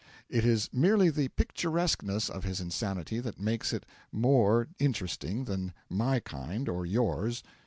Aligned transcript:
It 0.31 0.43
is 0.43 0.67
merely 0.73 1.11
the 1.11 1.27
picturesqueness 1.27 2.27
of 2.27 2.43
his 2.43 2.59
insanity 2.59 3.19
that 3.19 3.39
makes 3.39 3.71
it 3.71 3.85
more 4.11 4.67
interesting 4.79 5.43
than 5.45 5.73
my 5.91 6.19
kind 6.19 6.67
or 6.67 6.87
yours. 6.87 7.43